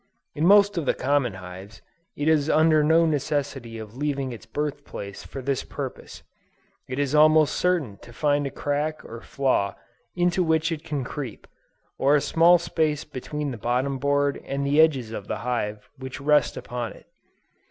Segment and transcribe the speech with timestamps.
[0.33, 1.83] In most of the common hives,
[2.15, 6.23] it is under no necessity of leaving its birth place for this purpose.
[6.89, 9.75] It is almost certain to find a crack or flaw
[10.15, 11.45] into which it can creep,
[11.99, 16.19] or a small space between the bottom board and the edges of the hive which
[16.19, 17.05] rest upon it.